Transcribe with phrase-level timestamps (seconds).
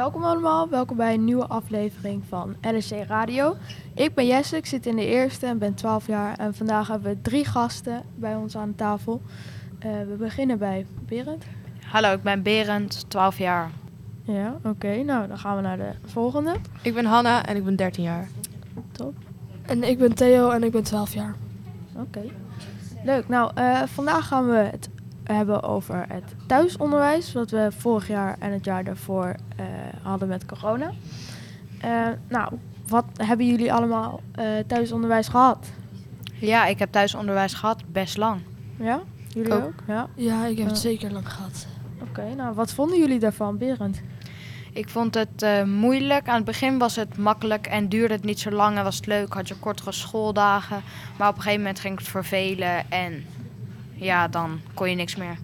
[0.00, 0.68] welkom allemaal.
[0.68, 3.56] Welkom bij een nieuwe aflevering van LSC Radio.
[3.94, 6.38] Ik ben Jesse, ik zit in de eerste en ben 12 jaar.
[6.38, 9.22] En vandaag hebben we drie gasten bij ons aan de tafel.
[9.78, 11.44] Eh, we beginnen bij Berend.
[11.86, 13.70] Hallo, ik ben Berend, 12 jaar.
[14.22, 15.02] Ja, oké.
[15.02, 16.54] Nou, dan gaan we naar de volgende.
[16.82, 18.28] Ik ben Hanna en ik ben 13 jaar.
[18.92, 19.14] Top.
[19.62, 21.34] En ik ben Theo en ik ben 12 jaar.
[21.96, 22.22] Oké.
[23.04, 23.28] Leuk.
[23.28, 24.88] Nou, eh, vandaag gaan we het
[25.32, 27.32] hebben over het thuisonderwijs.
[27.32, 29.64] Wat we vorig jaar en het jaar daarvoor eh,
[30.02, 30.92] hadden met corona.
[31.80, 32.52] Eh, nou,
[32.88, 35.66] wat hebben jullie allemaal eh, thuisonderwijs gehad?
[36.40, 38.40] Ja, ik heb thuisonderwijs gehad, best lang.
[38.76, 39.00] Ja?
[39.28, 39.64] Jullie Ook.
[39.64, 39.82] ook?
[39.86, 40.08] Ja.
[40.14, 41.66] Ja, ik heb het zeker lang gehad.
[42.02, 44.00] Oké, nou wat vonden jullie daarvan, Berend?
[44.72, 46.28] Ik vond het eh, moeilijk.
[46.28, 49.06] Aan het begin was het makkelijk en duurde het niet zo lang en was het
[49.06, 49.32] leuk.
[49.32, 50.82] Had je kortere schooldagen.
[51.18, 53.24] Maar op een gegeven moment ging het vervelen en
[54.00, 55.38] ja, dan kon je niks meer.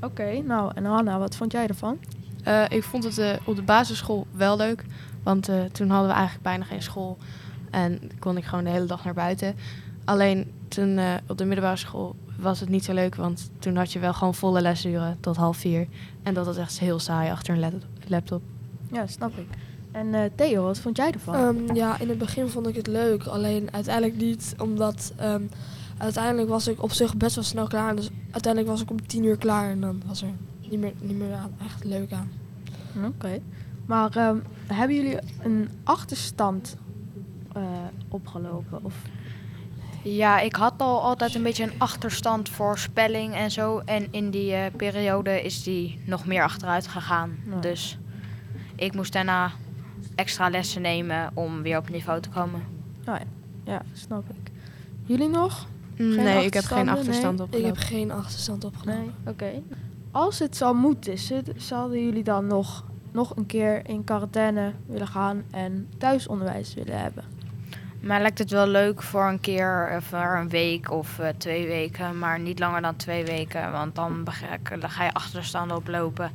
[0.00, 1.98] Oké, nou en Hanna, wat vond jij ervan?
[2.44, 4.84] Eh, ik vond het eh, op de basisschool wel leuk.
[5.22, 7.16] Want eh, toen hadden we eigenlijk bijna geen school.
[7.70, 9.54] En kon ik gewoon de hele dag naar buiten.
[10.04, 13.14] Alleen toen eh, op de middelbare school was het niet zo leuk.
[13.14, 15.86] Want toen had je wel gewoon volle lesuren tot half vier.
[16.22, 18.42] En dat was echt heel saai achter een lap- laptop.
[18.92, 19.46] Ja, snap ik.
[19.92, 21.34] En eh, Theo, wat vond jij ervan?
[21.34, 23.24] Ehm, ja, in het begin vond ik het leuk.
[23.24, 25.42] Alleen uiteindelijk niet, omdat ehm,
[25.98, 27.96] uiteindelijk was ik op zich best wel snel klaar.
[27.96, 30.28] Dus uiteindelijk was ik om 10 uur klaar en dan was er
[30.70, 32.30] niet meer, niet meer aan, echt leuk aan.
[33.04, 33.40] Oké.
[33.86, 36.76] Maar ehm, hebben jullie een achterstand
[37.52, 37.62] eh,
[38.08, 38.84] opgelopen?
[38.84, 38.94] Of
[40.02, 43.82] Ja, ik had al altijd een beetje een achterstand voor spelling en zo.
[43.84, 47.38] En in die eh, periode is die nog meer achteruit gegaan.
[47.60, 47.98] Dus
[48.74, 49.50] ik moest daarna
[50.14, 52.62] extra lessen nemen om weer op niveau te komen.
[53.04, 53.26] Nou ja,
[53.72, 54.50] ja, snap ik.
[55.04, 55.66] Jullie nog?
[55.98, 57.82] Nee, ik heb geen achterstand Nee, Ik heb opgelopen.
[57.82, 59.14] geen achterstand opgenomen.
[59.24, 59.62] Nee, oké.
[60.10, 61.18] Als het zou moeten,
[61.56, 67.24] zouden jullie dan nog, nog een keer in quarantaine willen gaan en thuisonderwijs willen hebben?
[68.00, 71.66] Maar lijkt het wel leuk voor een keer, eh, voor een week of eh, twee
[71.66, 73.72] weken, maar niet langer dan twee weken.
[73.72, 74.24] Want dan,
[74.80, 76.30] dan ga je achterstanden oplopen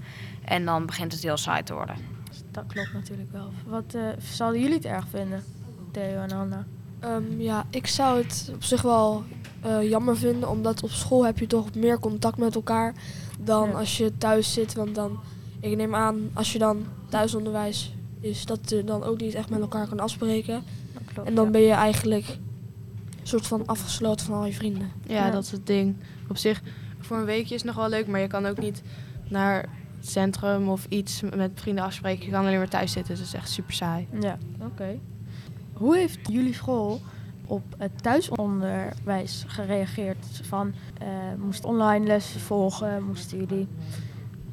[0.46, 1.96] en dan begint het heel saai te worden.
[2.30, 3.52] Dus dat klopt natuurlijk wel.
[3.66, 5.44] Wat eh, zouden jullie het erg vinden,
[5.92, 6.66] Theo en Anna?
[7.00, 9.24] Ehm, ja, ik zou het op zich wel
[9.64, 12.94] eh, jammer vinden, omdat op school heb je toch meer contact met elkaar
[13.40, 13.76] dan Ja.
[13.78, 14.74] als je thuis zit.
[14.74, 15.20] Want dan,
[15.60, 19.60] ik neem aan, als je dan thuisonderwijs is, dat je dan ook niet echt met
[19.62, 20.64] elkaar kan afspreken.
[20.94, 21.52] Dat klopt, En dan ja.
[21.52, 22.28] ben je eigenlijk
[23.22, 24.92] een soort van afgesloten van al je vrienden.
[25.08, 25.32] Ja, Ja.
[25.32, 25.96] dat is het ding.
[26.30, 26.62] Op zich,
[27.00, 28.08] voor een weekje is het nog wel leuk.
[28.08, 28.82] Maar je kan ook niet
[29.30, 32.26] naar het centrum of iets met vrienden afspreken.
[32.26, 33.12] Je kan alleen maar thuis zitten.
[33.16, 34.08] Dus het is echt super saai.
[34.20, 35.00] Ja, oké.
[35.74, 37.02] Hoe heeft jullie school
[37.48, 40.26] op het thuisonderwijs gereageerd?
[40.44, 43.04] Van, eh moest online lessen volgen?
[43.04, 43.68] Moesten jullie,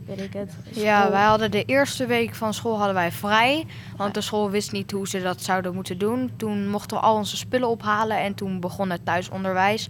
[0.07, 4.15] weet ik het, Ja, wij hadden de eerste week van school hadden wij vrij, want
[4.15, 6.31] de school wist niet hoe ze dat zouden moeten doen.
[6.37, 9.89] Toen mochten we al onze spullen ophalen en toen begon het thuisonderwijs.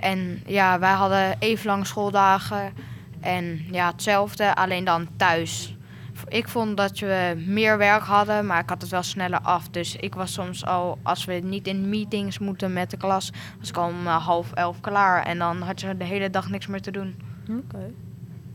[0.00, 2.72] En ja, wij hadden even lang schooldagen
[3.20, 5.76] en ja, hetzelfde, alleen dan thuis.
[6.28, 9.68] Ik vond dat we meer werk hadden, maar ik had het wel sneller af.
[9.68, 13.68] Dus ik was soms al, als we niet in meetings moeten met de klas, was
[13.68, 15.24] ik al om eh, half elf klaar.
[15.24, 17.14] En dan had je de hele dag niks meer te doen.
[17.50, 17.92] Oké.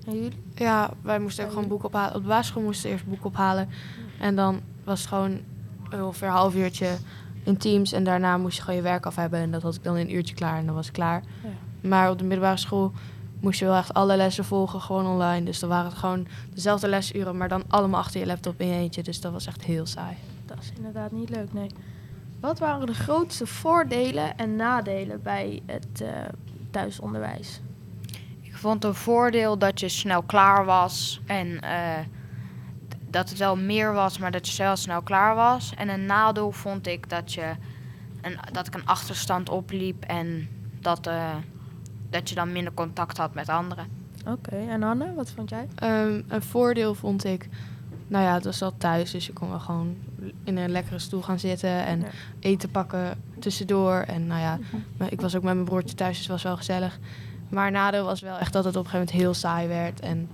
[0.05, 0.43] En jullie?
[0.55, 2.15] Ja, wij moesten ook gewoon boek ophalen.
[2.15, 3.69] Op de basisschool moesten we eerst boek ophalen.
[4.19, 5.39] En dan was het gewoon
[5.91, 6.97] ongeveer een half uurtje
[7.43, 7.91] in Teams.
[7.91, 9.39] En daarna moest je gewoon je werk af hebben.
[9.39, 11.23] En dat had ik dan in een uurtje klaar en dan was ik klaar.
[11.43, 11.49] Ja.
[11.89, 12.91] Maar op de middelbare school
[13.39, 15.45] moest je wel echt alle lessen volgen, gewoon online.
[15.45, 18.73] Dus dan waren het gewoon dezelfde lesuren, maar dan allemaal achter je laptop in je
[18.73, 19.03] eentje.
[19.03, 20.15] Dus dat was echt heel saai.
[20.45, 21.69] Dat is inderdaad niet leuk, nee.
[22.39, 26.09] Wat waren de grootste voordelen en nadelen bij het eh,
[26.71, 27.61] thuisonderwijs?
[28.41, 31.99] Ik vond een voordeel dat je snel klaar was en eh,
[33.09, 35.73] dat het wel meer was, maar dat je zelf snel klaar was.
[35.77, 37.53] En een nadeel vond ik dat, je
[38.21, 40.49] een, dat ik een achterstand opliep en
[40.79, 41.35] dat, eh,
[42.09, 43.85] dat je dan minder contact had met anderen.
[44.27, 45.67] Oké, en Anne, wat vond jij?
[45.75, 47.49] Ehm, een voordeel vond ik,
[48.07, 49.95] nou ja, het was al thuis, dus je kon wel gewoon
[50.43, 52.07] in een lekkere stoel gaan zitten en Ja.
[52.39, 53.95] eten pakken tussendoor.
[53.99, 54.59] En nou ja,
[54.97, 56.99] maar ik was ook met mijn broertje thuis, dus het was wel gezellig.
[57.49, 60.29] Maar nadeel was wel echt dat het op een gegeven moment heel saai werd en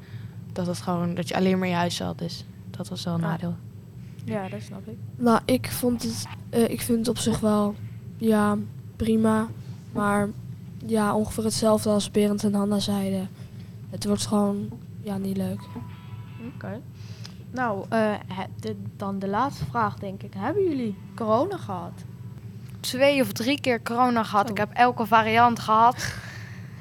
[0.53, 2.17] dat het gewoon dat je alleen maar in je huis zat.
[2.19, 3.29] Dus dat was wel een Ah.
[3.29, 3.55] nadeel.
[4.25, 4.97] Ja, dat snap ik.
[5.15, 7.75] Nou, ik, vond het, eh, ik vind het op zich wel
[8.17, 8.57] ja,
[8.95, 9.47] prima.
[9.91, 10.29] Maar
[10.87, 13.29] ja, ongeveer hetzelfde als Berend en Hanna zeiden.
[13.89, 14.69] Het wordt gewoon
[15.01, 15.59] ja, niet leuk.
[16.55, 16.81] Oké.
[17.51, 18.13] Nou, eh,
[18.59, 20.33] de- dan de laatste vraag, denk ik.
[20.37, 21.91] Hebben jullie corona gehad?
[22.79, 24.49] Twee of drie keer corona gehad.
[24.49, 26.13] Ik heb elke variant gehad.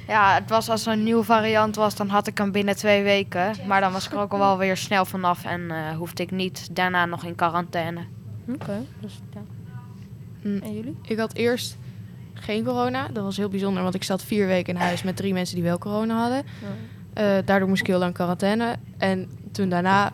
[0.08, 3.02] Ja, het was als er een nieuwe variant was, dan had ik hem binnen twee
[3.02, 3.52] weken.
[3.66, 6.30] Maar dan was ik er ook al wel weer snel vanaf en eh, hoefde ik
[6.30, 8.00] niet daarna nog in quarantaine.
[8.48, 9.40] Oké, dus ja.
[10.42, 10.96] Mm, En jullie?
[11.02, 11.76] Ik had eerst
[12.34, 13.08] geen corona.
[13.12, 15.64] Dat was heel bijzonder, want ik zat vier weken in huis met drie mensen die
[15.64, 16.42] wel corona hadden.
[17.12, 18.76] Eh, daardoor moest ik heel lang quarantaine.
[18.98, 20.12] En toen daarna,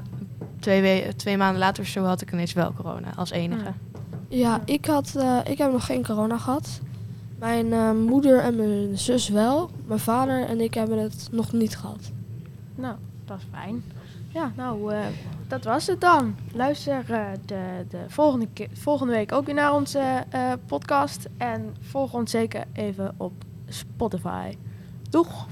[0.61, 3.62] twee, we- twee maanden later of zo, had ik ineens wel corona als enige.
[3.62, 3.75] Ja.
[4.28, 6.81] Ja, ik, had, eh, ik heb nog geen corona gehad.
[7.38, 9.70] Mijn eh, moeder en mijn zus wel.
[9.87, 12.11] Mijn vader en ik hebben het nog niet gehad.
[12.75, 12.94] Nou,
[13.25, 13.82] dat is fijn.
[14.32, 15.06] Ja, nou, eh,
[15.49, 16.37] dat was het dan.
[16.53, 21.29] Luister eh, de, de volgende, volgende week ook weer naar onze eh, podcast.
[21.37, 23.32] En volg ons zeker even op
[23.69, 24.56] Spotify.
[25.11, 25.47] Doeg!